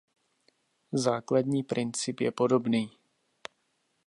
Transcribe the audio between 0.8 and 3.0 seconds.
Základní princip je podobný.